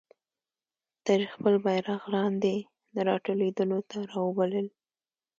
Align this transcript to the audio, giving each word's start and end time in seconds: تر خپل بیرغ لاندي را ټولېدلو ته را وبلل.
تر 1.05 1.19
خپل 1.33 1.53
بیرغ 1.65 2.01
لاندي 2.13 2.57
را 3.05 3.15
ټولېدلو 3.25 3.79
ته 3.89 3.97
را 4.09 4.19
وبلل. 4.25 4.67